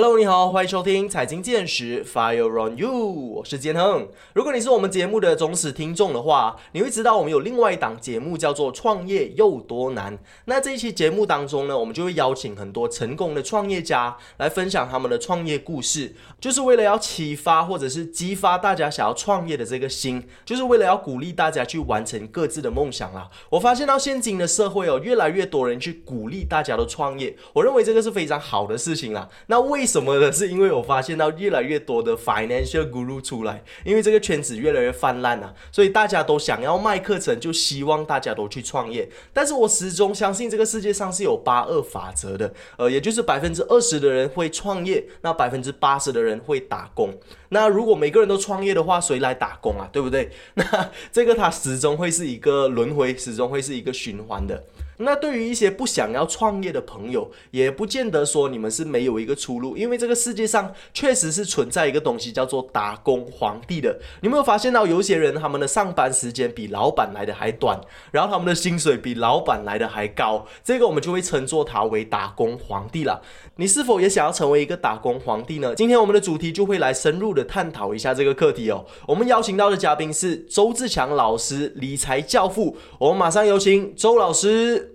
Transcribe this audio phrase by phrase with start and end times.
[0.00, 2.88] Hello，你好，欢迎收听财经见识，Fire on you，
[3.34, 4.06] 我是建亨。
[4.32, 10.16] 如果你是我们节目的忠实听众的话，你会知道我们有另外一档节目叫做《创业又多难》。
[10.44, 23.28] 那这一期节目当中呢，我们就会邀请很多成功的创业家来分享他们的创业故事，就是为了要启发或者是激发大家想要创业的这个心，就是为了要鼓励大家去完成各自的梦想啦。
[23.50, 29.28] 我发现到现今的社会哦，越来越多人去鼓励大家的创业，我认为这个是非常好的事情啦。
[29.48, 30.30] 那为什么呢？
[30.30, 39.08] 是因为我发现到越来越多的 financial guru 出来，因为这个圈子越来越泛滥了，所以大家都想要卖课程，就希望大家都去创业。
[39.32, 47.12] 但是我始终相信这个世界上是有八二法则的，呃，也就是百分之二十的人会创业，那百分之八十的人会打工。
[47.48, 49.88] 那如果每个人都创业的话，谁来打工啊？
[49.90, 50.30] 对不对？
[50.54, 54.62] 那这个它始终会是一个轮回，始终会是一个循环的。
[54.98, 63.98] 那对于一些不想要创业的朋友，也不见得说你们是没有一个出路，因为这个世界上确实是存在一个东西叫做打工皇帝的。
[64.22, 73.22] 你没有发现到有些人他们的上班时间比老板来的还短，然后他们的薪水比老板来的还高，这个我们就会称作他为打工皇帝了。
[73.56, 75.74] 你是否也想要成为一个打工皇帝呢？
[75.74, 78.84] 今天我们的主题就会来深入的探讨一下这个课题哦。
[79.06, 82.76] 我们邀请到的嘉宾是周志强老师，理财教父。
[82.98, 84.87] 我们马上有请周老师。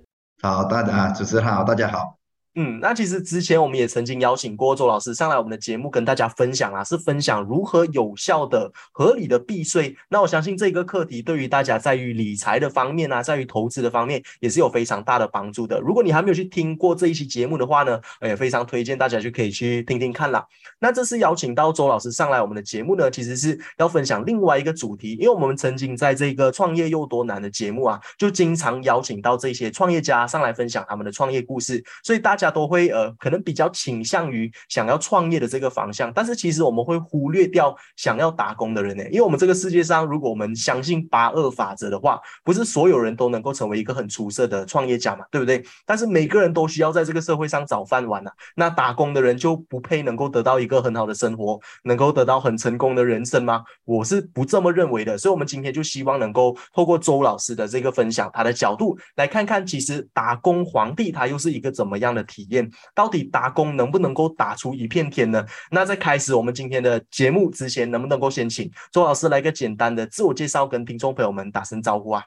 [0.43, 2.22] 好，大家主持人好，大家好。
[2.55, 9.97] 嗯，那其实之前我们也曾经邀请过周老师上来我们的节目，跟大家分享啊，是分享如何有效的、合理的避税。
[10.07, 15.79] 那我相信这个课题对于大家在于理财的方面啊，在于投资的方面也是有非常大的帮助的。
[15.79, 20.45] 如果你还没有去听过这一期节目的话呢，也非常推荐大家就可以去听听看啦。
[20.77, 32.42] 那这次邀请到周老师上来我们的节目呢，其实是要分享另外一个主题，因为我们曾经在这个创业又多难的节目啊，就经常邀请到这些创业家上来分享他们的创业故事，所以大家。
[32.43, 45.63] 大家都会呃，可能比较倾向于想要创业的这个方向，但是其实我们会忽略掉想要打工的人呢，因为我们这个世界上，如果我们相信八二法则的话，不是所有人都能够成为一个很出色的创业家嘛，对不对？
[45.85, 53.63] 但是每个人都需要在这个社会上找饭碗呐，那打工的人就不配能够得到一个很好的生活，能够得到很成功的人生吗？
[53.85, 62.21] 我是不这么认为的，所以我们今天就希望能够透过周老师的这个分享，他的角度来看看，其实打工皇帝他又是一个怎么样的？
[62.33, 65.45] 体验到底打工能不能够打出一片天呢？
[65.69, 72.23] 那在开始我们今天的节目之前，能不能够先请周老师来个简单的自我介绍，跟听众朋友们打声招呼啊？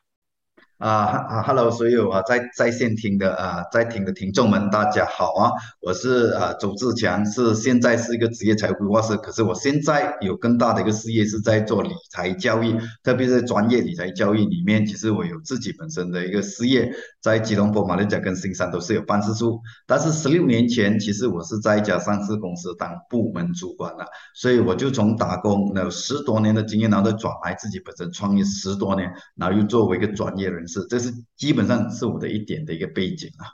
[0.78, 5.50] 啊哈，Hello，所有啊在在线听的啊在听的听众们，大家好啊！
[5.80, 19.58] 我是啊周志强，是现在是一个职业财务规划师，可是我现在有更大的一个事业是在做理财教育，特别是专业理财教育里面，其实我有自己本身的一个事业，在吉隆坡、马六甲跟新山都是有办事处。
[19.86, 24.04] 但是十六年前，其实我是在一家上市公司当部门主管了，
[24.34, 30.65] 所以我就从打工有十多年的经验，然后再转来自己本身创业十多年，然后又作为一个专业人。
[30.66, 33.46] 是，这是基本上是我的一点的一个背景啊。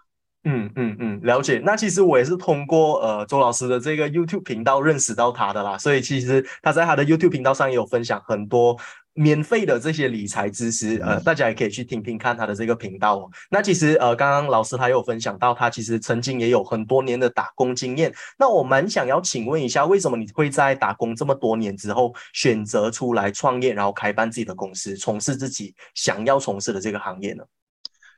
[0.45, 1.63] 嗯嗯嗯，了解。
[1.65, 8.77] 那其实我也是通过呃周老师的这个 YouTube 频道认识到他的啦，所以其实他在他的 YouTube 频道上也有分享很多
[9.15, 13.31] 免费的这些理财知识，呃，大家也可以去听听看他的这个频道哦。
[13.51, 18.13] 那其实呃，刚刚老师他有分享到，他其实曾经也有很多年的打工经验。
[18.39, 27.45] 那我蛮想要请问一下，为什么你会在打工这么多年之后，选择出来创业，然后开办自己的公司，从事自己想要从事的这个行业呢？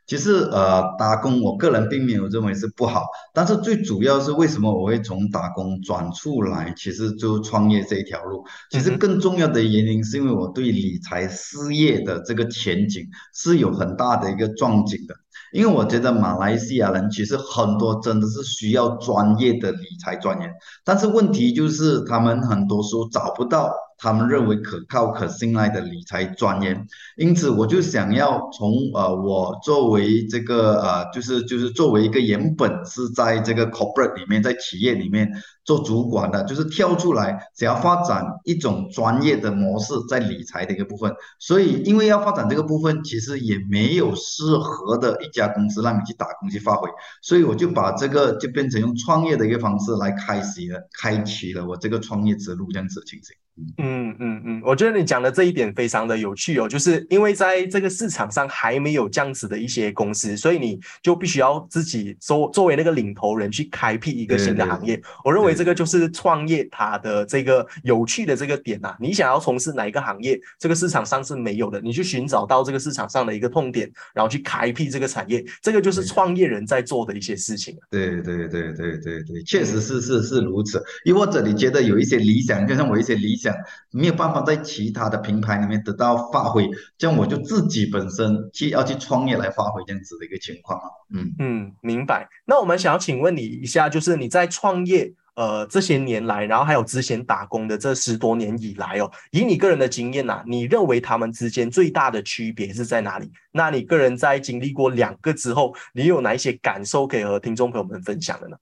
[0.06, 8.44] 其实呃，打工我个人并没有认为是不好，但是最主要是为什么我会从打工转出来，其实就创业这一条路。
[8.70, 15.14] 其实更重要的原因是因为我对理财事业的这个前景是有很大的一个壮景的。
[15.52, 20.50] 因为我觉得马来西亚人其实很多真的是需要专业的理财专员，
[20.84, 23.72] 但是问题就是他们很多时候找不到。
[23.98, 35.30] 他们认为可靠、可信赖的理财专员，因此我就想要从呃，我作为这个呃，就是就是作为一个原本是在这个 corporate 里面，在企业里面
[35.64, 41.14] 做主管的，就是跳出来想要发展一种专业的模式在理财的一个部分。
[41.38, 46.88] 所以，因为要发展这个部分，其实也没有适合的一家公司让你去打工去发挥，
[47.22, 53.34] 所以我就把这个就变成用创业的一个方式来开始了，开启了我这个创业之路这样子的情形。
[53.78, 65.00] 嗯嗯嗯，我觉得你讲的这一点非常的有趣哦，就是因为在这个市场上还没有这样子的一些公司，所以你就必须要自己作作为那个领头人去开辟一个新的行业。
[65.24, 68.96] 我认为这个就是创业它的这个有趣的这个点呐。
[68.98, 77.76] 你想要从事哪一个行业，这个市场上是没有的，你去寻找到这个市场上的一个痛点，然后去开辟这个产业，这个就是创业人在做的一些事情。
[77.88, 80.82] 对对对对对对，确实是是是如此。
[81.04, 83.43] 又或者你觉得有一些理想，就像我一些理想。
[83.44, 83.54] 讲
[83.90, 86.68] 没有办法在其他的平台里面得到发挥，
[86.98, 92.26] 这样我就自己本身去要去创业来发挥这样子的一个情况啊嗯嗯，明白。
[92.44, 103.30] 那我们想要请问你一下，就是你在创业呃这些年来，然后还有之前打工的这十多年以来哦，以你个人的经验呐，你认为他们之间最大的区别是在哪里？
[103.52, 108.56] 那你个人在经历过两个之后，你有哪一些感受可以和听众朋友们分享的呢？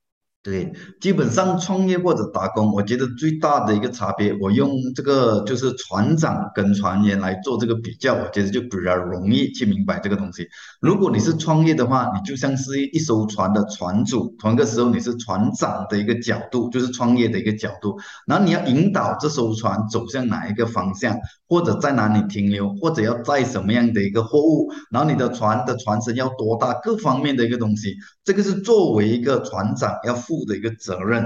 [0.44, 10.48] 对，基本上创业或者打工，我觉得最大的一个差别，我用这个就是船长跟船员来做这个比较，我觉得就比较容易去明白这个东西。
[10.80, 17.96] 如果你是创业的话，你就像是一艘船的船主，同一个时候你是船长的一个角度，就是创业的一个角度，
[18.26, 21.16] 然后你要引导这艘船走向哪一个方向，
[21.48, 27.94] 或者在哪里停留，或者要载什么样的一个货物，然后你的船的船身要多大，各方面的一个东西，
[28.24, 30.42] 这个是作为一个船长要负。
[30.42, 31.24] 的一个责任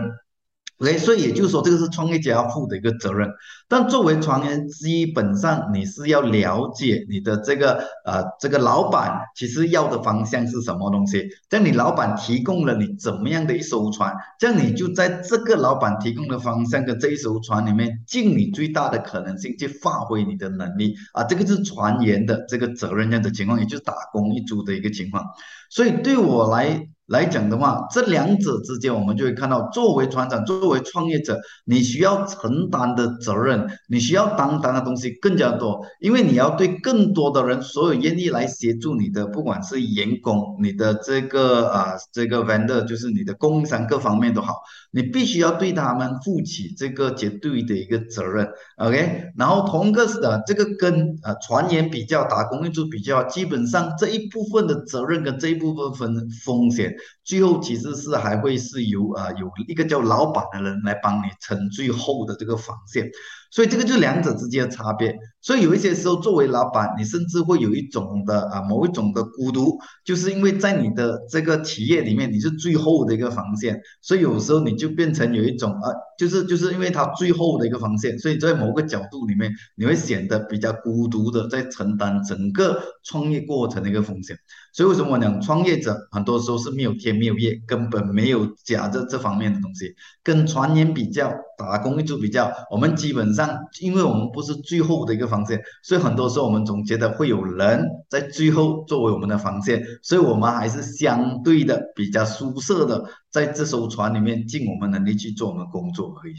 [0.79, 3.31] ，OK，所以也就是说，这个是创业家要负的一个责任。
[3.67, 11.27] 但作为船员，基本上你是要了解你的这个呃这个老板其实要的方向是什么东西。
[11.49, 21.25] 这样你老板提供了你怎么样的一艘船，这样你就在这个老板提供的方向跟这一艘船里面，尽你最大的可能性去发挥你的能力啊。
[21.25, 25.25] 这个是船员的这个责任这样的情况，也就是打工一族的一个情况。
[25.71, 26.89] 所以对我来。
[27.07, 44.57] 来讲的话，这两者之间，我们就会看到，作为船长，作为创业者，你需要承担的责任，你需要担当的东西更加多，因为你要对更多的人，所有愿意来协助你的，不管是员工，你的这个啊，这个 vendor，就是你的供应商，各方面都好，
[44.91, 48.49] 你必须要对他们负起这个绝对的一个责任
[48.79, 49.31] ，OK？
[49.37, 56.96] 然后同个是的，这个跟呃船员比较，打工一族比较，基本上这一部分的责任跟这一部分风风险。
[57.25, 63.11] 最后其实是还会是由啊有一个叫老板的人来帮你撑最后的这个防线。
[63.53, 65.15] 所以这个就是两者之间的差别。
[65.41, 75.89] 所以有一些时候，作为老板，你甚至会有一种的啊某一种的孤独，就是因为在你的这个企业里面，你是最后的一个防线，所以有时候你就变成有一种啊，
[76.19, 84.37] 就是就是因为它最后的一个防线，所以在某个角度里面，你会显得比较孤独的在承担整个创业过程的一个风险。
[84.77, 89.95] 所以为什么我讲创业者很多时候是没有天没有夜，根本没有假这这方面的东西。
[90.23, 106.35] 跟传言比较，打工一族比较，我们基本上，因为我们不是最后的一个防线，所以很多时候我们总觉得会有人在最后作为我们的防线，所以我们还是相对的比较舒适的，在这艘船里面尽我们能力去做我们工作而已。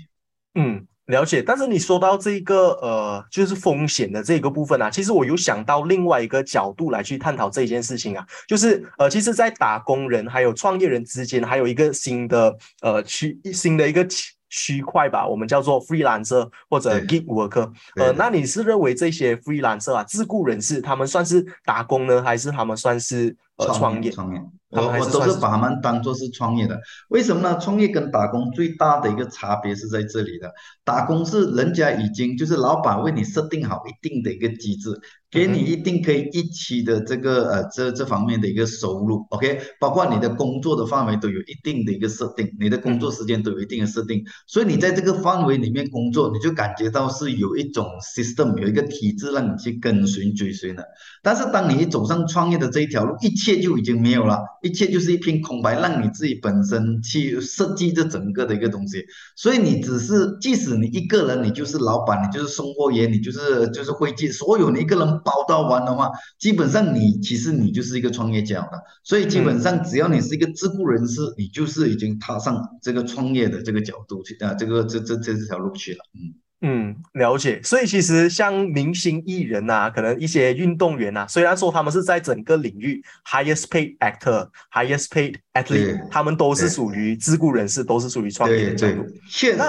[0.54, 0.86] 嗯。
[1.08, 17.72] 了解，但是你说到这个呃，就是风险的这个部分啊，其实我有想到另外一个角度来去探讨这件事情啊，就是呃，其实，在打工人还有创业人之间，还有一个新的呃区新的一个区区块吧，我们叫做 freelancer 或者 gig worker。
[17.96, 24.12] 呃，那你是认为这些 freelancer 啊，自雇人士，他们算是打工呢，还是他们算是呃创业？
[24.12, 24.42] 创业。
[24.70, 26.78] 我我都是把他们当做是创业的，
[27.08, 27.58] 为什么呢？
[27.58, 30.52] 创业跟打工最大的一个差别是在这里的，
[30.84, 35.00] 打工是人家已经就是老板为你设定好一定的一个机制。
[35.30, 50.86] 给你一定可以一期的这个呃这这方面的一个收入，OK，包括你的工作的范围都有一定的一个设定，你的工作时间都有一定的设定，所以你在这个范围里面工作，你就感觉到是有一种 system，有一个体制让你去跟随追随的。
[51.22, 59.06] 但是当你走上创业的这一条路，一切就已经没有了，一切就是一片空白，让你自己本身去设计这整个的一个东西。
[59.38, 65.08] 所以你只是，即使你一个人，你就是老板，你就是送货员，你就是就是会计，所有你一个人。
[65.24, 68.82] 包到完的话，基本上你其实你就是一个创业家了。
[69.04, 76.00] 所以基本上只要你是一个自雇人士，你就是已经踏上这个创业的这个角度去啊，这个这这这条路去了。
[76.14, 77.62] 嗯嗯，了解。
[77.64, 89.06] 所以其实像明星艺人呐，可能一些运动员呐，虽然说他们是在整个领域 highest paid actor、highest paid athlete，他们都是属于自雇人士，都是属于创业的角度。
[89.30, 89.60] 确实。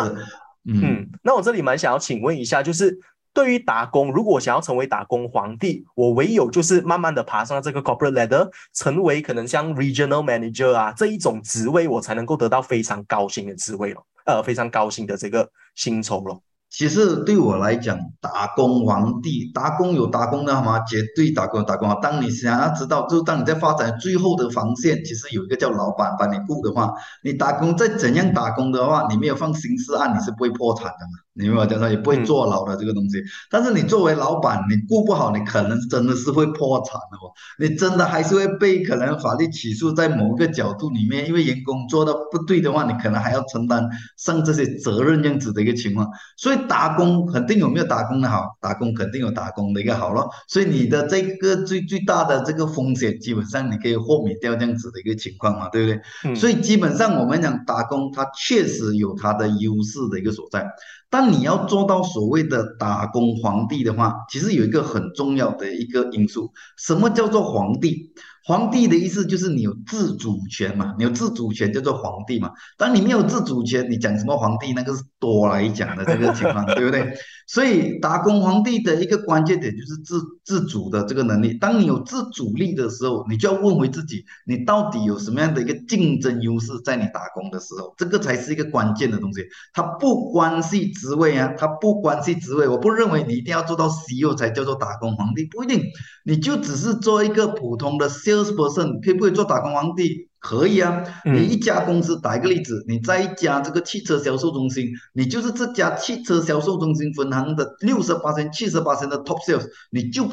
[0.64, 2.98] 嗯，那我这里蛮想要请问一下，就是。
[3.34, 16.40] 对于打工，如果想要成为打工皇帝，我唯有就是慢慢的爬上这个 corporate ladder，成为可能像 regional manager 啊这一种职位，我才能够得到非常高薪的职位了，呃，非常高薪的这个薪酬了。
[16.70, 20.78] 其实对我来讲，打工皇帝，打工有打工的好吗？
[20.80, 21.96] 绝对打工有打工啊！
[22.02, 26.92] 当你想要知道，就当你在发展最后的防线，其实有一个叫老板帮你雇的话，
[27.24, 31.18] 你打工再怎样打工的话，你没有放刑事案，你是不会破产的嘛？
[31.38, 33.22] 你明白讲说也不会坐牢的这个东西。
[33.48, 37.30] 但是你作为老板，你顾不好，你可能真的是会破产的哦。
[37.58, 46.08] 你真的还是会被可能法律起诉，在某个角度里面，因为员工做的不对的话，你可能还要承担上这些责任这样子的一个情况。
[46.36, 50.28] 所以打工肯定有没有打工的好，打工肯定有打工的一个好咯。
[50.48, 56.34] 所以你的这个最最大的这个风险，基本上你可以豁免掉这样子的一个情况嘛，对不对？
[56.34, 60.66] 所以基本上我们讲打工，它确实有它的优势的一个所在。
[61.10, 68.12] 但你要做到所谓的打工皇帝的话，其实有一个很重要的一个因素，什么叫做皇帝？
[68.48, 72.50] 皇帝的意思就是你有自主权嘛，你有自主权叫做皇帝嘛。
[72.78, 77.12] 当你没有自主权，你讲什么皇帝，那个是多来讲的这个情况， 对不对？
[77.46, 81.52] 所以打工皇帝的一个关键点就是自自主的这个能力。
[81.58, 89.42] 当你有自主力的时候，你就要问回自己，你到底有什么样的一个竞争优势，在你打工的时候，这个才是一个关键的东西。
[89.74, 92.66] 它不关系职位啊，它不关系职位。
[92.66, 95.82] 我不认为你一定要做到 CEO 才叫做打工皇帝，不一定，
[96.24, 100.28] 你就只是做一个普通的 CEO salesperson，可以不可以做打工皇帝？
[100.40, 110.24] 可以啊，你一家公司打一个例子，你在一家这个汽车销售中心，你就是这家汽车销售中心分行的六十八千、七十八千的 top sales，你就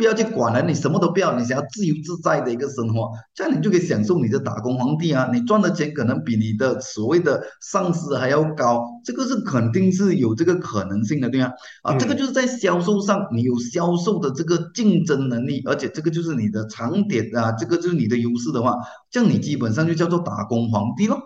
[0.00, 5.28] 不要去管了，你什么都不要，你想要自由自在的一个生活，这样你就可以享受你的打工皇帝啊！
[5.30, 11.50] 你赚的钱可能比你的所谓的上司还要高，这个是肯定是有这个可能性的，对吗？
[11.82, 18.74] 啊，这个就是在销售上，你有销售的这个竞争能力，而且这个就是你的长点啊，这个就是你的优势的话，
[19.10, 21.20] 这样你基本上就叫做打工皇帝咯。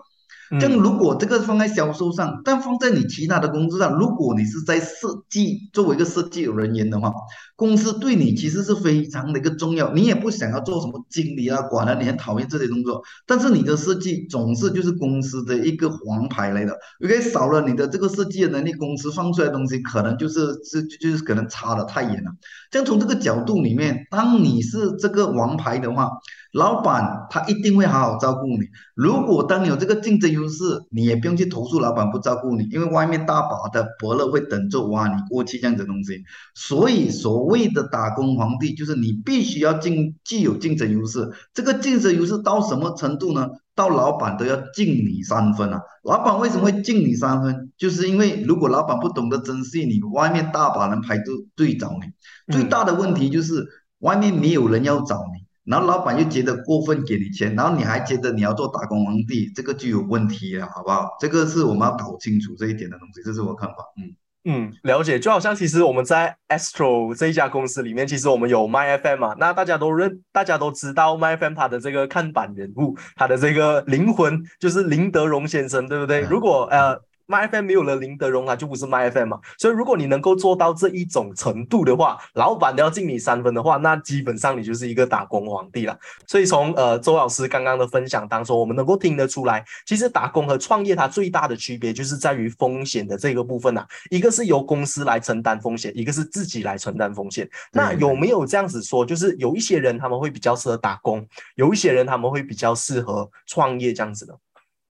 [0.59, 7.11] 这，如果这个放在销售上，但放在你其他的工作上，如果你是在设计作为一个设计人员的话，
[7.55, 9.93] 公司对你其实是非常的一个重要。
[9.93, 13.01] 你也不想要做什么经理啊，管了，你很讨厌这些工作。
[13.25, 16.77] 但是你的设计总是就是公司的一个王牌来的。
[16.99, 22.31] 因为少了你的这个设计的能力，公司放出来的东西可能就是是就是可能差的太远了。
[22.69, 26.09] 这样从这个角度里面，当你是这个王牌的话，
[26.55, 28.59] 老板他一定会好好照顾你。
[28.95, 36.23] 如果当你有这个竞争优势，你也不用去投诉老板不照顾你，因为外面大把的伯乐会等着挖你过去这样子东西。
[36.53, 41.29] 所以所谓的打工皇帝，就是你必须要竞具有竞争优势。
[41.53, 43.49] 这个竞争优势到什么程度呢？
[43.75, 45.81] 到老板都要敬你三分啊！
[46.03, 47.73] 老板为什么会敬你三分？
[47.77, 52.53] 就是因为如果老板不懂得珍惜你，外面大把人排队队找你。
[52.53, 53.67] 最大的问题就是
[53.99, 55.44] 外面没有人要找你。
[55.65, 61.09] 然后老板又觉得过分给你钱，然后你还觉得你要做打工皇帝，这个就有问题了，好不好？
[61.19, 63.75] 这个是我们要搞清楚这一点的东西，这是我看法。
[63.97, 64.13] 嗯
[64.47, 65.19] 嗯，了解。
[65.19, 76.21] 就好像其实我们在 Astro 这一家公司里面，其实我们有 MyFM 嘛，那大家都认，大家都知道 MyFM 它的这个看板人物，他的这个灵魂就是林德荣先生，对不对？
[76.21, 77.01] 如果呃。
[77.27, 79.39] My FM 没有了林德荣啊，就不是 My FM 嘛。
[79.57, 85.97] 所以如果你能够做到这一种程度的话，老板都要敬你三分的话，那基本上你就是一个打工皇帝了。
[86.27, 93.85] 所以从呃周老师刚刚的分享当中，我们能够听得出来，其实打工和创业它最大的区别就是在于风险的这个部分呐。
[94.11, 97.49] 一个是由公司来承担风险，一个是自己来承担风险。
[97.71, 104.37] 那有没有这样子说，就是有一些人他们会比较适合打工，有一些人他们会比较适合创业这样子的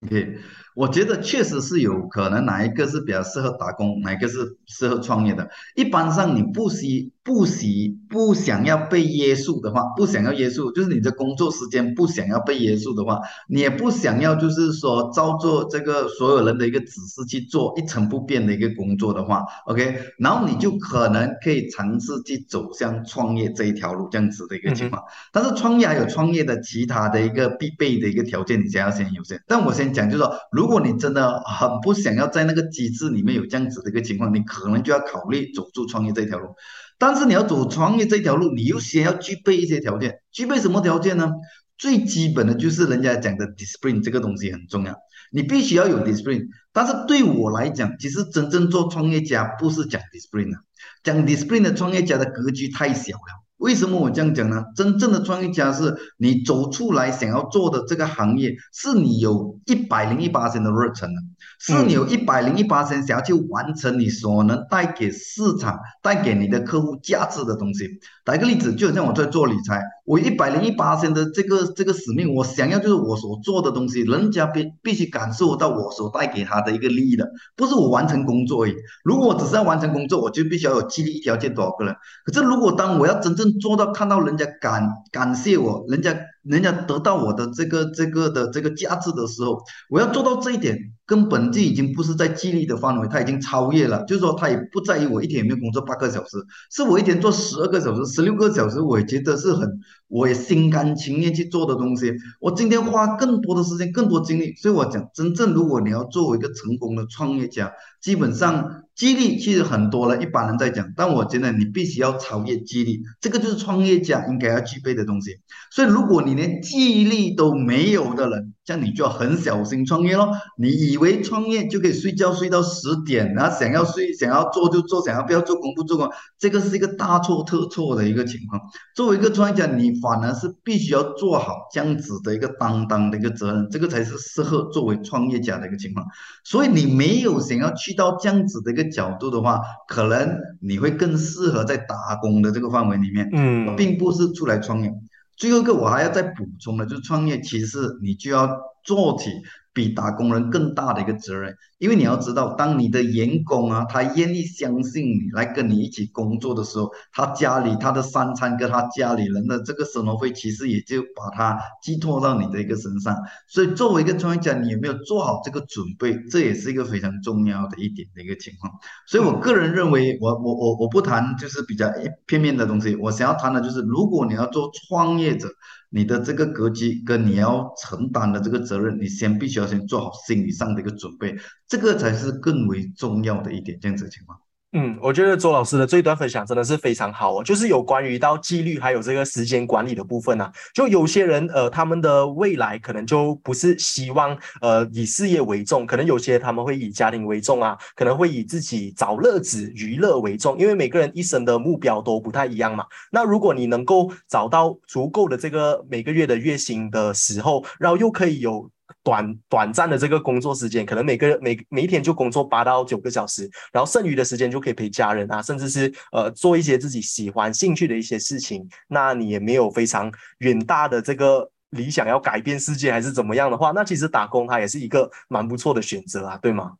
[0.06, 0.38] ？OK。
[0.74, 5.48] 我觉得确实是有可能，哪一个是比较适合打工，哪一个是适合创业的。
[5.76, 25.02] 一般上，你不喜不喜不想要被约束的话，不想要约束，就是你的工作时间不想要被约束的话，你也不想要就是说照做这个所有人的一个指示去做一成不变的一个工作的话，OK，然后你就可能可以尝试去走向创业这一条路这样子的一个情况。
[25.32, 29.40] 但是创业还有创业的其他的一个必备的一个条件，你先要先有先。
[29.46, 36.54] 但我先讲就是说，如如果你真的很不想要在那个机制里面有这样子的一个情况，你可能就要考虑走出创业这条路。
[36.96, 40.20] 但是你要走创业这条路，你又先要具备一些条件。
[40.32, 41.30] 具备什么条件呢？
[41.76, 44.96] 最基本的就是人家讲的 discipline 这个东西很重要，
[45.30, 46.46] 你必须要有 discipline。
[46.72, 50.56] 但是对我来讲，其实真正做创业家不是讲 discipline 的，
[51.02, 53.43] 讲 discipline 的创业家的格局太小了。
[53.64, 54.62] 为什么我这样讲呢？
[54.76, 61.22] 真正的创业家是你走出来想要做的这个行业，是你有一百零一八的热忱的，
[61.58, 67.88] 是你有一百零一八想要去完成你所能带给市场、带给你的客户价值的东西。
[68.22, 78.74] 打一个例子，就好像我在做理财，我一百零一八的这个这个使命，我想要就是我所做的东西，人家必必须感受到我所带给他的一个利益的，不是我完成工作而已。
[79.04, 81.94] 如果我只是要完成工作，我就必须要有激励一条件多少个人。
[82.26, 86.16] 可是如果当我要真正做到看到人家感感谢我，人家。
[86.44, 89.58] 人家得到我的这个这个的这个价值的时候，
[89.88, 94.04] 我要做到这一点，根本就已经不是在激励的范围，他已经超越了。
[94.04, 96.36] 就是说，他也不在意我一天有没有工作八个小时，
[96.70, 99.66] 是我一天做十二个小时、十六个小时，我也觉得是很，
[100.08, 102.12] 我也心甘情愿去做的东西。
[102.38, 108.83] 我今天花更多的时间、更多精力，所以我讲，真正如果你要作为一个成功的创业家，基本上。
[108.94, 115.40] 激励其实很多了，一般人在讲，但我觉得你必须要超越激励，这个就是创业家应该要具备的东西。
[115.70, 120.30] 所以，如果你连激励都没有的人，这样你就要很小心创业咯。
[120.56, 128.62] 你以为创业就可以睡觉睡到十点，然后想要睡想要做就做，想要不要做工不做工，这个是一个大错特错的一个情况。
[128.94, 136.06] 作为一个创业家，你反而是必须要做好这样子的一个担当的一个责任，这个才是适合作为创业家的一个情况。
[136.44, 138.84] 所以，你没有想要去到这样子的一个。
[138.94, 144.92] 角度的话，可能你会更适合在打工的这个范围里面，嗯，并不是出来创业。
[145.36, 148.48] 最后一个我还要再补充的，就是创业其实你就要
[148.82, 149.30] 做起。
[149.74, 163.16] 比打工人更大的一个责任，因为你要知道，当你的员工啊，他愿意相信你来跟你一起工作的时候，他家里他的三餐跟他家里人的这个生活费，其实也就把它寄托到你的一个身上。
[163.48, 168.72] 所以，作为一个创业家，你有没有做好这个准备，这也是一个非常重要的一点的一个情况。
[169.08, 171.92] 所以我个人认为，我我我我不谈就是比较
[172.26, 175.48] 片面的东西，我想要谈的就是，如果你要做创业者。
[175.94, 181.36] 你的这个格局跟你要承担的这个责任，你先必须要先做好心理上的一个准备，
[181.68, 184.36] 这个才是更为重要的一点，这样子的情况。
[184.76, 190.50] 嗯，我觉得周老师的这一段分享真的是非常好哦，就是有关于到纪律还有这个时间管理的部分呢。
[190.74, 202.84] 就有些人呃，他们的未来可能就不是希望呃以事业为重，可能有些他们会以家庭为重啊，可能会以自己找乐子娱乐为重，因为每个人一生的目标都不太一样嘛。
[203.12, 208.68] 那如果你能够找到足够的这个每个月的月薪的时候，然后又可以有。
[209.04, 218.66] 短短暂的这个工作时间，可能每个每每一天就工作八到九个小时，然后剩余的时间就可以陪家人啊，甚至是呃做一些自己喜欢兴趣的一些事情。
[218.88, 226.72] 那你也没有非常远大的这个理想要改变世界还是怎么样的话，那其实打工它也是一个蛮不错的选择啊，对吗？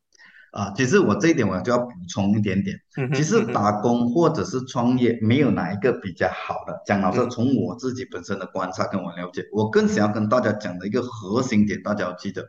[0.55, 2.79] 啊，其实我这一点我就要补充一点点。
[3.13, 6.81] 其实打工或者是创业，没有哪一个比较好的。
[6.87, 12.47] 讲老实，从我自己本身的观察跟我了解，我更想要跟大家讲的一个核心点，大家要记得，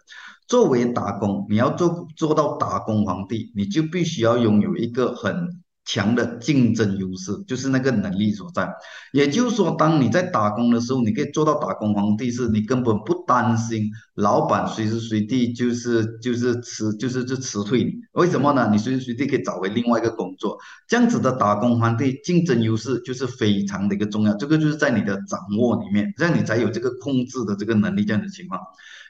[0.47, 5.64] 作为打工，你要做做到打工皇帝，你就必须要拥有一个很。
[5.85, 8.67] 强的竞争优势就是那个能力所在，
[9.13, 18.67] 也就是说，当你在打工的时候，你可以做到打工皇帝，是你根本不担心老板随时随地就是就是辞就是就辞退你，为什么呢？
[18.71, 28.59] 你随时随地可以找回另外一个工作，这样子的打工皇帝竞争优势就是非常的一个重要，这个就是在你的掌握里面，这样你才有这个控制的这个能力，这样的情况。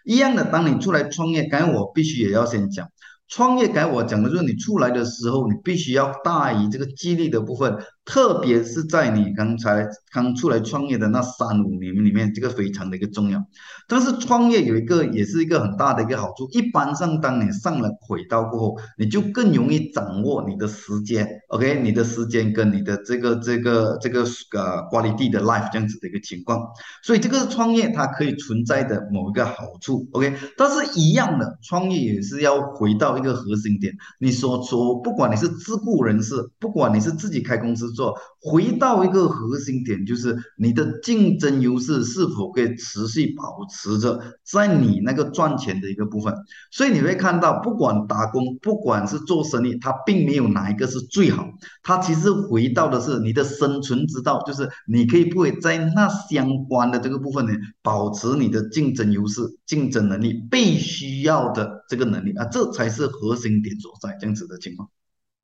[0.04, 2.88] 一样的，当你出来创业，刚才我必须也要先讲。
[3.28, 7.78] 创业，该我讲的就是你出来的时候，你必须要大于这个激励的部分。
[8.06, 13.44] 特别是在你刚才刚出来创业的那三五年里面，这个非常的一个重要。
[13.88, 26.62] 但是创业有一个也是一个很大的一个好处，一般上当你上了轨道过后，你就更容易掌握你的时间，OK，你的时间跟你的这个这个这个呃管理地的 life 这样子的一个情况。
[27.02, 30.32] 所以这个创业它可以存在的某一个好处，OK。
[30.58, 37.95] 但是一样的，创业也是要回到一个核心点，你所说，不管你是自雇人士，不管你是自己开公司。
[37.96, 46.32] 做回到一个核心点，就是你的竞争优势是否可以持续保持着在你那个赚钱的一个部分。
[46.70, 51.48] 所以你会看到，不管打工，不管是做生意，它并没有哪一个是最好。
[51.82, 64.16] 它其实回到的是你的生存之道，就是你可以不会在那相关的这个部分呢，保持你的竞争优势、竞争能力必须要的这个能力啊，这才是核心点所在。
[64.20, 64.90] 这样子的情况。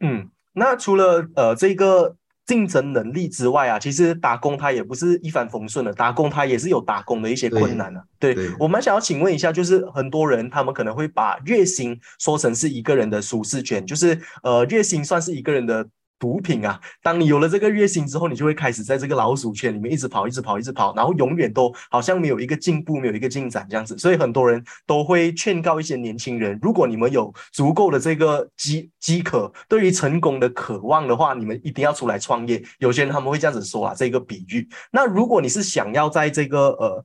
[0.01, 2.17] 嗯，那除了呃这个。
[2.45, 8.03] 竞争能力之外啊，其实打工它也不是一帆风顺的，打工它也是有打工的一些困难的。
[8.19, 15.87] 对我们想要请问一下，就是很多人他们可能会把月薪说成是一个人的舒适圈，就是呃月薪算是一个人的
[16.21, 16.79] 毒品啊。
[17.01, 23.97] 当你有了这个月薪之后，你就会开始在这个老鼠圈里面一直跑，一直跑，一直跑，然后永远都好像没有一个进步，没有一个进展这样子。
[23.97, 32.63] 所以很多人都会劝告一些年轻人：如果你们有足够的这个饥饥渴，对于成功的渴望的话，你们一定要出来创业。
[32.77, 34.69] 有些人他们会这样子说啊，这个比喻。
[34.91, 37.03] 那如果你是想要在这个呃。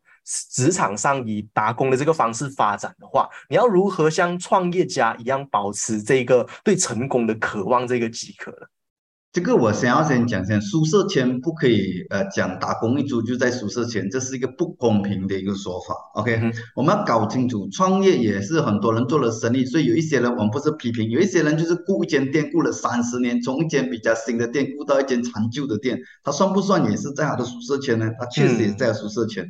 [0.51, 8.67] 职场上以打工的这个方式发展的话，你要如何像创业家一样保持这个对成功的渴望这个饥渴呢？
[9.37, 15.95] 这个我想要先讲先，宿舍圈不可以呃讲打工一族就在宿舍圈，这是一个不公平的一个说法。
[16.15, 16.41] OK，
[16.75, 28.11] 我们要搞清楚，创业也是很多人做了生意，所以有一些人我们不是批评，有一些人就是雇一间店雇了三十年，从一间比较新的店雇到一间残旧的店，他算不算也是在他的宿舍圈呢？
[28.19, 29.47] 他确实也在宿舍圈。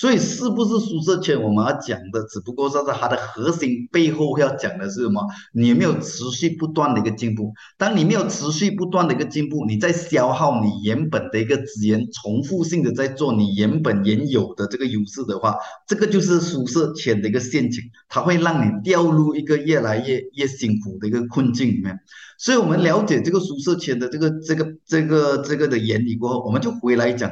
[0.00, 5.20] 所以是不是宿舍圈，我们要讲的只不过是在它的核心背后要讲的是什么？
[5.52, 7.52] 你有没有持续不断的一个进步？
[7.76, 15.54] 当你没有持续不断的一个进步，你在消耗你原本的一个资源，重复性的在做你原本原有的这个优势的话，
[15.86, 21.98] 这个就是宿舍圈的一个陷阱，它会让你掉入一个越来越越辛苦的一个困境里面。
[22.38, 27.30] 所以我们了解这个宿舍圈的这个这个这个这个的原理过后，我们就回来讲。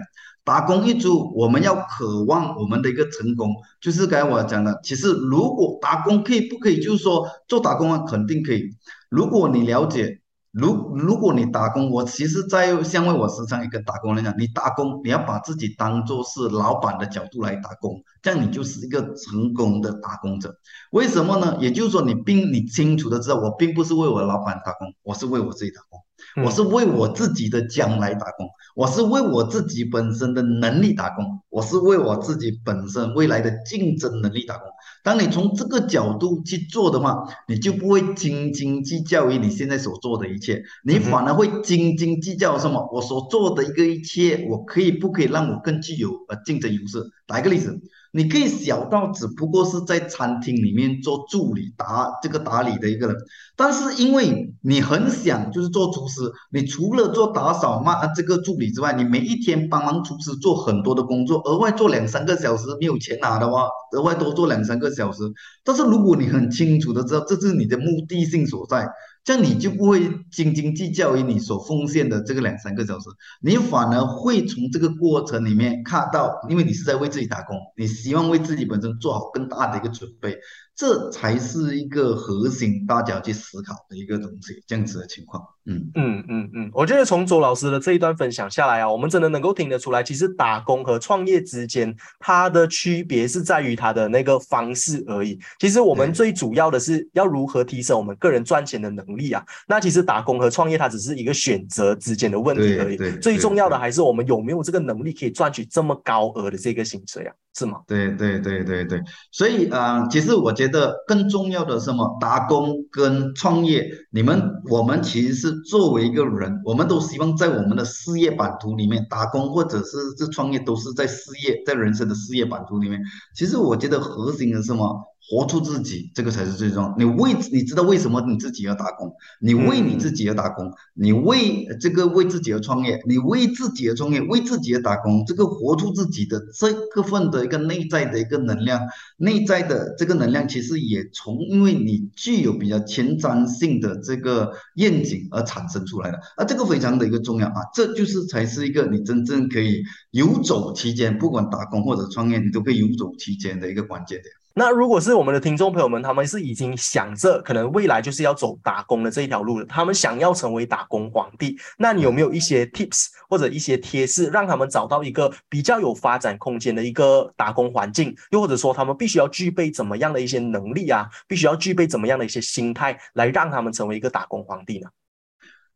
[0.48, 4.80] 打工一族，我们要渴望我们的一个成功，就是刚才我讲的。
[4.82, 8.70] 其实，如果打工可以不可以，就是说做打工啊，肯定可以。
[9.10, 20.54] 如果你了解，如如果你打工，我其实，在像为我时常一个打工来讲，你打工你要把自己当做是老板的角度来打工，这样你就是一个成功的打工者。
[20.92, 21.58] 为什么呢？
[21.60, 26.00] 也就是说，你并你清楚的知道，我并不是为我老板打工，我是为我自己打工。
[26.44, 34.68] 我是为我自己的将来打工，我是为我自己本身的能力打工，我是为我自己本身未来的竞争能力打工。
[35.02, 42.88] 当你从这个角度去做的话，你就不会斤斤计较于你现在所做的一切，你反而会斤斤计较什么？
[42.92, 46.98] 我所做的一个一切，我可以不可以让我更具有呃竞争优势？
[47.26, 47.80] 打一个例子。
[48.12, 53.16] 你可以小到只不过是在餐厅里面做助理打这个打理的一个人，
[53.56, 65.22] 但是因为你很想就是做厨师，你除了做打扫嘛这个助理之外，你每一天帮忙厨师做很多的工作，额外做两三个小时没有钱拿的话，额外多做两三个小时。
[65.64, 68.88] 但是如果你很清楚的知道这是你的目的性所在。
[69.28, 73.10] 这样你就不会斤斤计较于你所奉献的这个两三个小时，
[73.42, 80.38] 你反而会从这个过程里面看到，因为你是在为自己打工，你希望为自己本身做好更大的一个准备。
[80.78, 85.42] 这才是一个核心，大家去思考的一个东西，这样子的情况。
[85.66, 95.36] 嗯嗯嗯嗯，我觉得从周老师的这一段分享下来啊，我们真的能够听得出来，其实打工和创业之间，它的区别是在于它的那个方式而已。
[95.58, 99.44] 其实我们最主要的是要如何提升我们个人赚钱的能力啊。
[99.66, 102.96] 那其实打工和创业，它只是一个选择之间的问题而已。
[103.18, 107.34] 最重要的还是我们有没有这个能力可以赚取这么高额的这个薪水啊。
[107.58, 107.80] 是吗？
[107.88, 110.67] 对对对对对，所以啊，其实我觉得
[111.06, 112.16] 更重要的什么？
[112.20, 123.00] 打工跟创业，你们我们其实是作为一个人，我们都希望在我们的事业版图里面打工，或者是这创业，都是在事业在人生的事业版图里面。
[123.34, 125.04] 其实我觉得核心的什么？
[125.28, 126.94] 活出自己，这个才是最重要。
[126.96, 129.12] 你为你知道为什么你自己要打工？
[129.40, 135.24] 你为你自己要打工，你为这个为自己而创业，你为自己而创业，为自己而打工。
[135.26, 138.80] 这个活出自己的这个份的一个内在的一个能量，
[139.18, 146.18] 内在的这个能量，其实也从因为你具有比较前瞻性的这个愿景而产生出来的。
[146.36, 154.37] 啊，这个非常的一个重要啊，这就是才是一个你真正可以游走期间，不管打工或者创业，你都可以游走期间的一个关键点。
[154.58, 168.12] 那如果是我们的听众朋友们，他们是已经想着可能未来就是要走打工的这一条路了，他们想要成为打工皇帝，那你有没有一些 tips 或者一些贴士，让他们找到一个比较有发展空间的一个打工环境？
[168.32, 171.08] 又或者说，他们必须要具备怎么样的一些能力啊？
[171.28, 174.88] 必须要具备怎么样的一些心态，来让他们成为一个打工皇帝呢？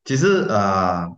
[0.04, 1.08] 其实呃。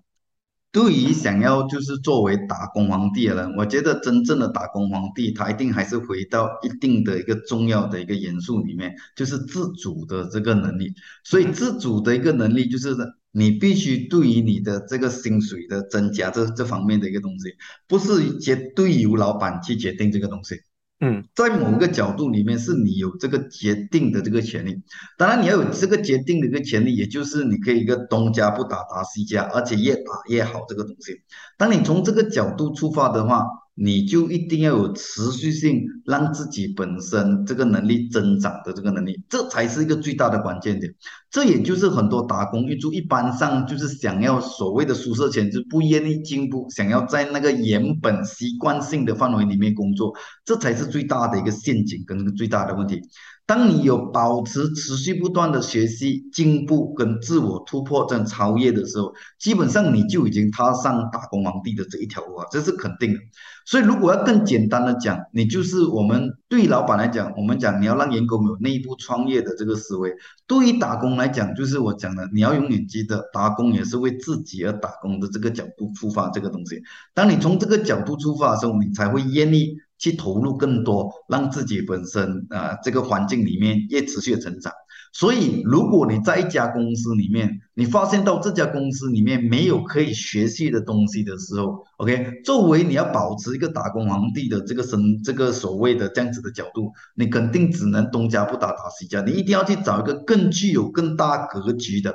[0.75, 10.93] 对于想要就是作为打工皇帝的人，我觉得真正的打工皇帝，他一定还是回到一定的一个重要的一个元素里面，就是自主的这个能力。
[11.23, 12.97] 所以自主的一个能力，就是
[13.31, 17.55] 你必须对于你的这个薪水的增加这这方面的一个东西，
[17.87, 20.57] 不是绝对由老板去决定这个东西。
[21.01, 24.81] 嗯，在某个角度里面，是你有这个决定的这个权利。
[25.19, 31.21] 当然，你要有这个决定的一个权利，也就是你可以一个东家不打打西家，而且越打越好这个东西。
[31.59, 33.45] 当你从这个角度出发的话，
[33.77, 40.95] 你就一定要有持续性，让自己本身这个能力增长的这个能力，这才是一个最大的关键点。
[41.29, 53.01] 这也就是很多打工一族一般上就是想要所谓的舒适圈，就不愿意进步，想要在那个原本习惯性的范围里面工作，这才是最大的一个陷阱跟最大的问题。
[53.47, 63.21] 当你有保持持续不断的学习、进步跟自我突破这样超越的时候，基本上你就已经踏上打工皇帝的这一条路啊，这是肯定的。
[63.67, 70.11] 所以，如果要更简单的讲，你就是我们对老板来讲，我们讲你要让员工有内部创业的这个思维；
[70.47, 76.83] 对于打工来讲，就是我讲的，你要永远记得，打工也是为自己而打工的这个角度出发，这个东西。
[77.13, 79.77] 当你从这个角度出发的时候，你才会愿意。
[79.99, 84.73] 去投入更多，让自己本身啊这个环境里面越持续成长。
[85.13, 102.13] 所以，如果你在一家公司里面，你发现到这家公司里面没有可以学习的东西的时候，OK，作为你要保持一个打工皇帝的这个身这个所谓的这样子的角度，你肯定只能东家不打打西家，你一定要去找一个更具有更大格局的。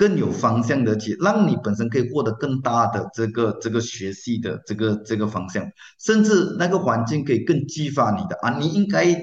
[0.00, 5.62] 更有方向的去，让你本身可以获得更大的这个这个学习的这个这个方向，
[5.98, 8.56] 甚至那个环境可以更激发你的啊！
[8.58, 9.14] 你应该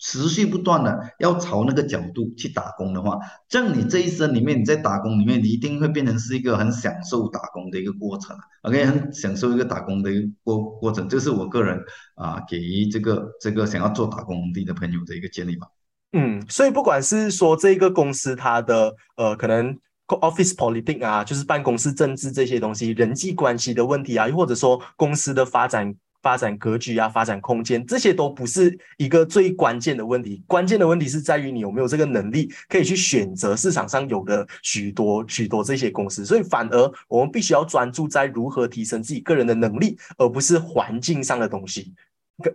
[0.00, 3.16] 持续不断的要朝那个角度去打工的话，
[3.48, 11.78] 这样你这一生里面你在打工里面，你一定会变成是一个很享受打工的一个过程，OK，很享受一个打工的一个过过程，这是我个人
[12.16, 15.68] 啊给予这个这个想要做打工的的朋友的一个建议吧。
[16.12, 19.78] 嗯，所以不管是说这个公司它的呃可能。
[20.06, 30.42] Office politics 啊，就是办公室政治这些东西，人际关系的问题啊，又或者说公司的发展、发展格局啊、发展空间，这些都不是一个最关键的问题。
[30.46, 36.24] 关键的问题是在于你有没有这个能力，可以去选择市场上有的许多许多这些公司。
[36.24, 41.94] 所以，反而我们必须要专注在如何提升自己个人的能力，而不是环境上的东西。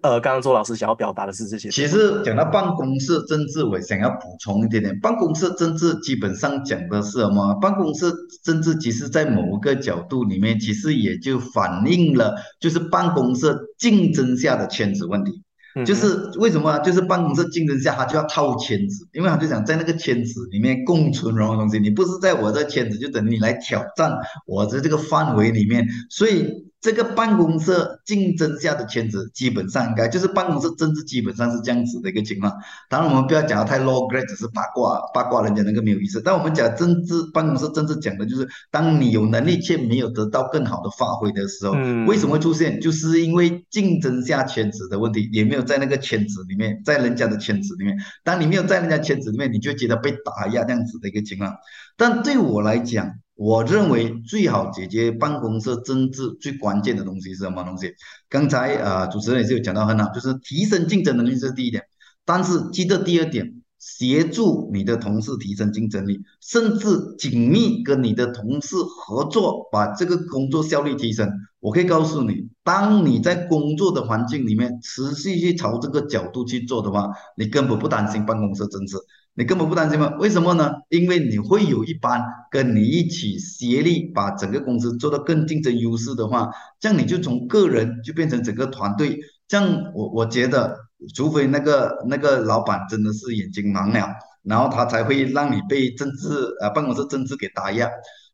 [0.01, 1.69] 呃，刚刚周老师想要表达的是这些。
[1.69, 4.99] 其实讲到办公室政治，我想要补充一点点。
[4.99, 7.53] 办公室政治基本上讲的是什么？
[7.61, 8.11] 办公室
[8.43, 15.41] 政治其实，在某个角度里面，其实也就反映了，就是办公室竞争下的圈子问题。
[15.85, 16.77] 就是为什么？
[16.79, 21.79] 就是办公室竞争下，他就要套圈子，因为他就想在那个圈子里面共存荣的东西。
[21.79, 24.11] 你不是在我这圈子，就等于你来挑战
[24.45, 26.68] 我的这个范围里面，所以。
[26.81, 32.53] 这个办公室竞争下的圈子，基本上应该就是办公室政治，基本上是这样子的一个情况。
[32.89, 36.21] 当然，我们不要讲的太 low grade，只是八卦八卦，人家那个没有意思。
[36.21, 41.73] 但我们讲政治，办公室政治讲的就是，当你有能力却没有得到更好的发挥的时候，
[42.07, 42.79] 为什么会出现？
[42.79, 47.97] 就是因为竞争下圈子的问题，也没有在那个圈子里面，在人家的圈子里面。
[48.23, 51.53] 当你没有在人家圈子里面，你就觉得被打压这样子的一个情况。
[51.97, 57.89] 但对我来讲，我认为最好解决办公室政治最关键的东西是什么东西？
[58.27, 61.81] 刚才啊，主持人也是有讲到很好，就是提升竞争能力是第一点，
[62.25, 71.31] 但是记得第二点，协助你的同事提升竞争力，甚至紧密跟你的同事合作，把这个工作效率提升。
[71.61, 78.97] 我可以告诉你，当你在工作的环境里面持续去朝这个角度去做的话，你根本不担心办公室政治。
[79.39, 80.13] 你根本不担心吗？
[80.19, 80.69] 为什么呢？
[80.89, 82.21] 因为你会有一班
[82.51, 89.17] 跟你一起协力把整个公司做到更竞争优势的话，这样你就从个人就变成整个团队。
[89.47, 90.75] 这样我我觉得，
[91.15, 94.09] 除非那个那个老板真的是眼睛盲了，
[94.43, 96.27] 然后他才会让你被政治
[96.59, 97.89] 啊办公室政治给打压。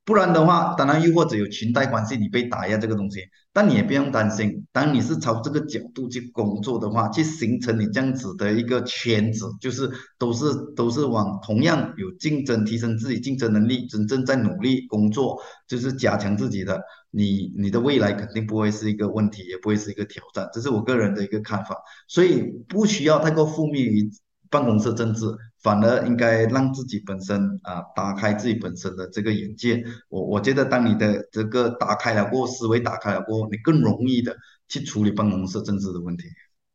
[0.05, 4.63] 不然的话，当然又或者有裙带关系，你被打压这个东西，但你也不用担心。
[4.71, 9.89] 当你是朝这个角度去工作的话，去形成你这样子的一个圈子，就是
[10.19, 20.47] 都是都是往同样有竞争、提升自己竞争能力、真正在努力工作，就是加强自己的，你你的未来肯定不会是一个问题，也不会是一个挑战。
[20.53, 21.75] 这是我个人的一个看法，
[22.07, 24.07] 所以不需要太过负面于
[24.49, 25.25] 办公室政治。
[25.63, 29.83] 反而应该让自己本身啊，打开自己本身的这个眼界。
[30.09, 36.25] 我我觉得，当你的这个打开了过，思维打开了过，你更容易的去处理办公室政治的问题。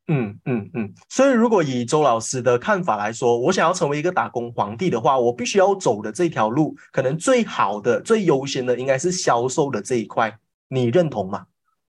[0.08, 0.92] 嗯嗯嗯。
[1.08, 10.36] 所以，如果以周老师的看法来说，我想要成为一个打工皇帝的话，我必须要走的这条路，可能最好的、最优先的应该是销售的这一块。
[10.66, 11.46] 你认同吗？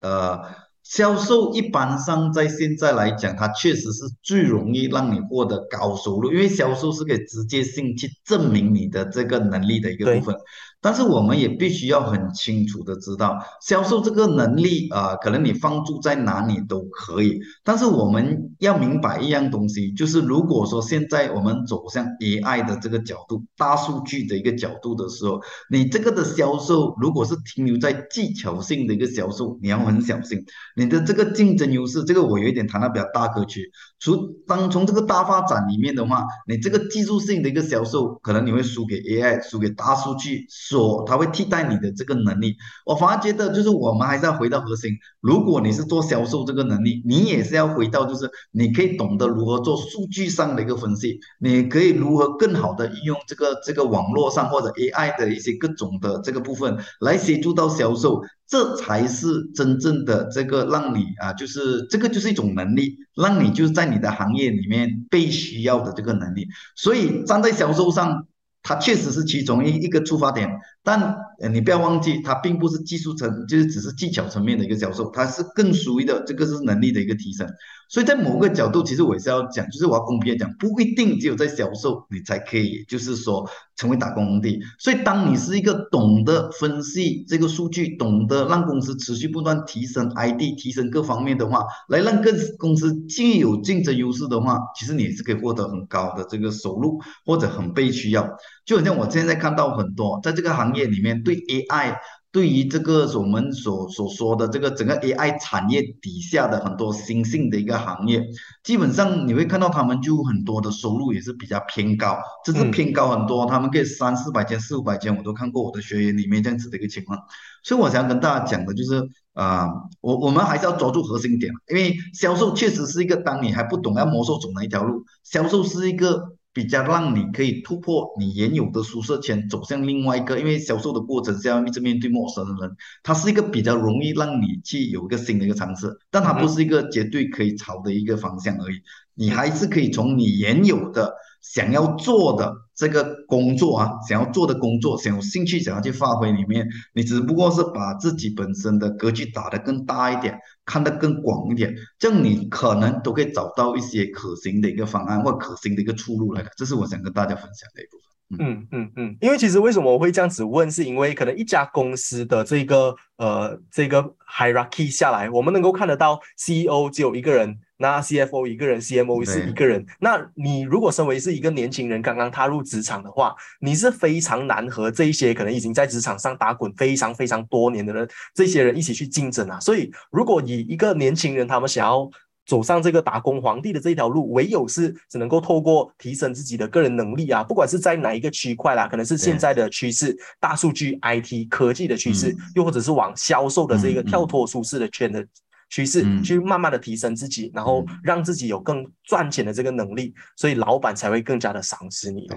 [0.01, 0.64] 呃。
[0.85, 10.37] 销售一般上在现在来讲，它确实是最容易让你获得高收入，因为销售是可以直接性去证明你的这个能力的一个部分。
[10.85, 17.41] 但是我们也必须要很清楚的知道，销售这个能力啊，可能你放注在哪里都可以。
[17.65, 30.45] 但是我们要明白一样东西，就是如果说现在我们走向 AI 的这个角度、大数据的一个角度的时候，你这个的销售如果是停留在技巧性的一个销售，你要很小心
[30.77, 32.05] 你的这个竞争优势。
[32.05, 33.63] 这个我有一点谈到比较大格局。
[34.01, 42.57] 从当从这个大发展里面的话，你这个技术性的一个销售，可能你会输给 AI，输给大数据，所它会替代你的这个能力。
[42.85, 44.91] 我反而觉得，就是我们还是要回到核心。
[45.21, 58.21] 如果你是做销售这个能力，你也是要回到，就是你可以懂得如何做数据上的一个分析，你可以如何更好的运用这个这个网络上或者 AI 的一些各种的这个部分来协助到销售。
[58.47, 66.47] 这才是真正的这个让你啊，就是这个就是一种能力，让你就是在你的行业里面被需要的这个能力。
[66.77, 68.27] 所以站在销售上，
[68.65, 70.51] 它确实是其中一一个出发点。
[70.85, 71.17] 但，
[71.51, 77.49] 你不要忘记，它并不是技术层，就是只是技巧层面的一个销售，它是更属于的这个是能力的一个提升。
[77.89, 84.61] 所以在某个角度，其实我也是要讲，就是我要公平的讲，不一定只有在销售你才可以，就是说成为打工皇帝。
[84.79, 98.29] 所以当你是一个懂得分析这个数据，懂得让公司持续不断提升 ID，提升各方面的话，来让各公司既有竞争优势的话，其实你是可以获得很高的这个收入，或者很被需要。
[98.65, 101.97] 就好像我现在看到很多在这个行业里面，对 AI，
[102.33, 108.25] 对于这个我们所所说的这个整个 AI 产业底下的很多新兴的一个行业，
[108.63, 117.19] 基本上你会看到他们就很多的收入也是比较偏高，甚至偏高很多，他们可以三四百千、四五百千，我都看过我的学员里面这样子的一个情况。
[117.63, 119.69] 所以我想跟大家讲的就是，啊，
[120.01, 126.34] 我我们还是要抓住核心点，因为销售确实是一个当你还不懂要魔兽走哪一条路，销售是一个。
[126.55, 138.77] 比较让你可以突破你原有的舒适圈，走向另外一个，因为销售的过程是要一直面对陌生的人，它是一个比较容易让你去有一个新的一个尝试，但它不是一个绝对可以朝的一个方向而已，
[139.15, 141.13] 你还是可以从你原有的。
[141.45, 156.51] 想要做的这个工作啊，想要做的工作，想有兴趣想要去发挥里面，你只不过是把自己本身的格局打得更大一点，看得更广一点，这样你可能都可以找到一些可行的一个方案或可行的一个出路来的。
[156.57, 158.14] 这是我想跟大家分享的一部分。
[158.39, 167.59] 嗯嗯嗯，因为其实为什么我会这样子问，是因为可能一家公司的这个呃这个 hierarchy 下来，我们能够看得到 CEO 只有一个人。
[167.77, 169.85] 那 CFO 一个人，CMO 是一个人。
[169.99, 179.59] 那你如果身为是一个年轻人，刚刚踏入职场的话，你是非常难和这一些可能已经在职场上打滚非常非常多年的人，这些人一起去竞争啊。
[179.59, 182.09] 所以，如果以一个年轻人，他们想要
[182.47, 195.27] 走上这个打工皇帝的这条路，唯有是只能够透过提升自己的个人能力啊，不管是在哪一个区块啦，可能是现在的趋势，大数据、IT 科技的趋势，又或者是往销售的这个跳脱舒适的圈的。
[195.71, 202.29] 趋势去慢慢的提升自己，然后让自己有更赚钱的这个能力，所以老板才会更加的赏识你。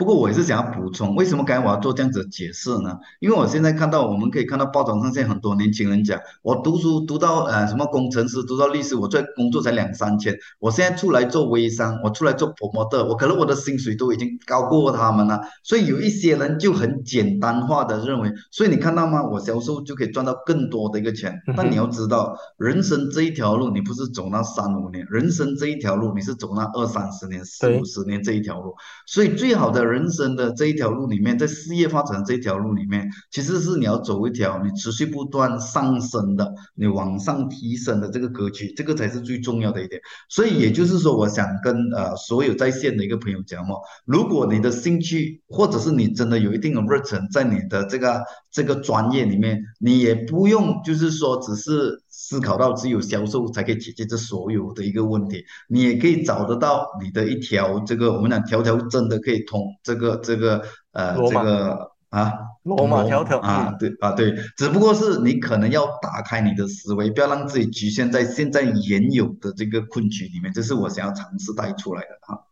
[0.00, 2.96] 不过我也是想要补充，为什么刚才我要做这样子的解释呢？
[3.18, 15.38] 因为我现在看到，我们可以看到报章上现在很多年轻人讲，我读书读到呃什么工程师，读到律师，我在工作才两三千，我现在出来做微商，我出来做婆模的，我可能我的薪水都已经高过他们了。
[15.62, 19.22] 所以有一些人就很简单化的认为，所以你看到吗？
[19.22, 21.38] 我销售就可以赚到更多的一个钱。
[21.54, 28.74] 但你要知道，人生这一条路，你不是走那三五年，人生这一条路，你是走那二三十年、四五十年这一条路。
[29.06, 29.89] 所以最好的。
[29.90, 40.00] 人生的这一条路里面，在事业发展这一条路里面，其实是你要走一条你持续不断上升的、你往上提升的这个格局，这个才是最重要的一点。
[40.28, 52.02] 所以也就是说，我想跟呃所有在线的一个朋友讲哦，如果你的兴趣或者是你真的有一定的热忱在你的这个这个专业里面，你也不用就是说只是。
[52.22, 62.32] 思考到只有销售才可以解决这所有的一个问题，你也可以找得到你的一条这个我们讲条条真的可以通这个这个呃这个啊
[62.62, 72.44] 罗马条条啊对啊对，只不过是你可能要打开你的思维，不要让自己局限在现在原有的这个困局里面，这是我想要尝试带出来的哈。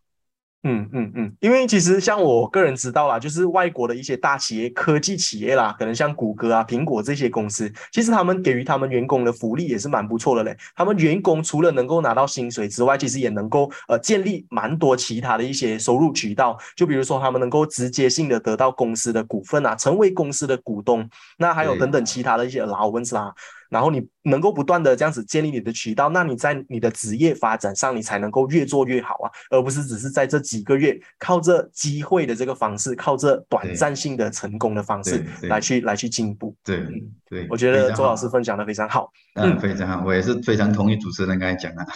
[0.64, 10.56] 嗯嗯嗯，因为其实像我个人知道啦，就是外国的一些大企业、科技企业啦，可能像谷歌啊、苹果这些公司，其实他们给予他们员工的福利也是蛮不错的嘞。
[10.74, 16.58] 他们员工除了能够拿到薪水之外，其实也能够呃建立蛮多其他的一些收入渠道。
[16.74, 23.32] 就比如说，他们能够直接性的得到公司的股份啊，成为公司的股东，那还有等等其他的一些劳文斯啦。
[23.68, 36.54] 然后你能够不断的这样子建立你的渠道，那你在你的职业发展上，你才能够越做越好啊，而不是只是在这几个月靠这机会的这个方式，靠这短暂性的成功的方式来去来去进步。
[36.64, 36.86] 对，
[37.28, 39.10] 对，我觉得周老师分享的非常好。
[39.34, 41.86] 嗯，非常好，我也是非常同意主持人刚才讲的。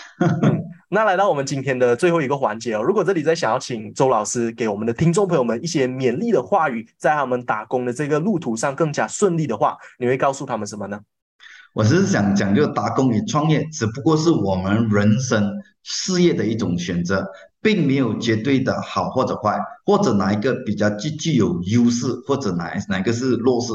[0.88, 11.00] 那来到我们今天的最后一个环节哦，如果这里再想要请周老师给我们的听众朋友们一些勉励的话语，在他们打工的这个路途上更加顺利的话，你会告诉他们什么呢？
[11.74, 15.50] 我只是想讲，就打工与创业只不过是我们人生
[15.82, 17.26] 事业的一种选择，
[17.61, 23.72] 并没有绝对的好或者坏，或者哪一个比较具具有优势，或者哪哪个是弱势。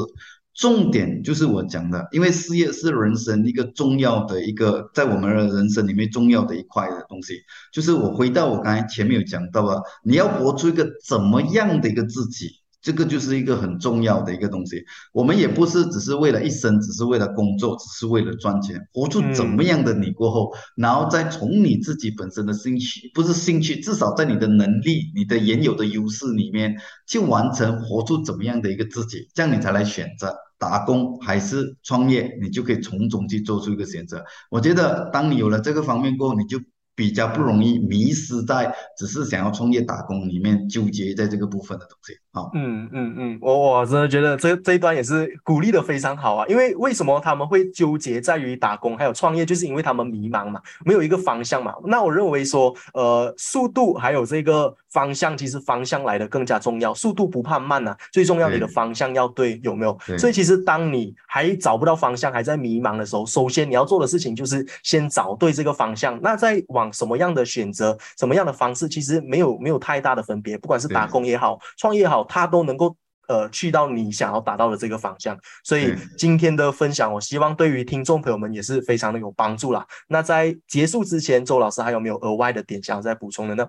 [0.54, 7.34] 重点就是我讲的，因为事业是人生一个重要的一个，在我们的人生里面重要的一块的东西。
[7.72, 12.48] 就是我回到我刚才前面有讲到了，你要活出一个怎么样的一个自己，
[12.80, 14.84] 这个就是一个很重要的一个东西。
[15.12, 26.76] 我们也不是只是为了一生，只是为了工作，只是为了赚钱，活出怎么样的你过后，然后再从你自己本身的兴趣，不是兴趣，至少在你的能力、你的原有的优势里面，
[27.06, 30.34] 去完成活出怎么样的一个自己，这样你才来选择。
[30.58, 34.24] 打工还是创业，你就可以从中去做出一个选择。
[34.50, 36.58] 我觉得，当你有了这个方面过后，你就。
[36.98, 46.44] 比较不容易迷失在只是想要创业打工里面纠结在这个部分的东西好，嗯嗯嗯，我我真的觉得这这一段也是鼓励的非常好啊。
[46.48, 51.72] 因为为什么他们会纠结在于打工还有创业，就是因为他们迷茫嘛，没有一个方向嘛。
[51.86, 56.92] 那我认为说，呃，速度还有这个方向，其实方向来的更加重要。
[56.92, 59.96] 速度不怕慢呐，最重要你的方向要对，有没有？
[60.18, 66.18] 所以其实当你还找不到方向，还在迷茫的时候，首先你要做的事情就是先找对这个方向。
[66.20, 70.56] 那再往什么样的选择，什么样的方式，其实没有没有太大的分别。
[70.58, 72.96] 不管是打工也好，创业好，它都能够
[73.28, 75.38] 呃去到你想要达到的这个方向。
[75.64, 79.86] 所以今天的分享，我希望对于听众朋友们也是非常的有帮助啦。
[80.08, 83.66] 那在结束之前，周老师还有没有额外的点想要再补充的呢？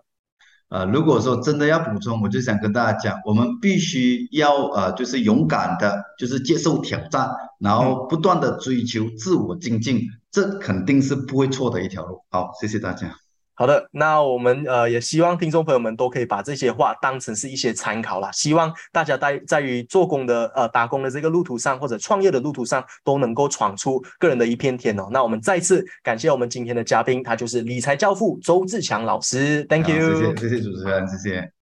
[0.69, 7.27] 呃，如果说真的要补充，我就想跟大家讲，我们必须要呃，就是勇敢的，就是接受挑战，
[7.59, 10.01] 然后不断的追求自我精进，
[10.31, 12.21] 这肯定是不会错的一条路。
[12.29, 13.13] 好，谢谢大家。
[13.55, 18.31] 好的，那我们呃也希望听众朋友们都可以把这些话当成是一些参考啦。
[18.31, 25.09] 希望大家在在于做工的呃打工的这个路途上，或者创业的路途上，都能够闯出个人的一片天哦。
[25.11, 29.65] 那我们再次感谢我们今天的嘉宾，他就是理财教父周志强老师。
[29.65, 31.51] Thank you，谢谢谢谢主持人，谢谢。